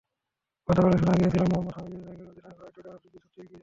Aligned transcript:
গতকালই 0.67 0.97
শোনা 1.01 1.13
গিয়েছিল, 1.19 1.41
মোহাম্মদ 1.43 1.73
হাফিজের 1.75 2.01
জায়গায় 2.05 2.29
অধিনায়ক 2.31 2.57
হওয়ার 2.57 2.71
দৌড়ে 2.75 2.89
আফ্রিদিই 2.95 3.21
সবচেয়ে 3.23 3.45
এগিয়ে। 3.45 3.59